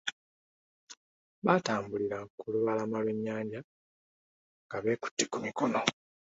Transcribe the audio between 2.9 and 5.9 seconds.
lw'ennyanja nga beekute ku mikono.